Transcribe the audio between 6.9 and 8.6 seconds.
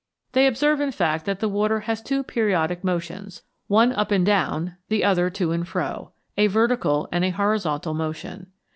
and a horizontal motion.